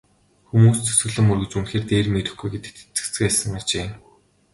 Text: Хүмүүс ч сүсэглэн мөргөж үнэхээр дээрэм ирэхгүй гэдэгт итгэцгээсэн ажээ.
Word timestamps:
Хүмүүс 0.49 0.77
ч 0.81 0.85
сүсэглэн 0.89 1.25
мөргөж 1.27 1.51
үнэхээр 1.55 1.83
дээрэм 1.87 2.15
ирэхгүй 2.21 2.49
гэдэгт 2.51 2.77
итгэцгээсэн 2.83 3.51
ажээ. 3.59 3.87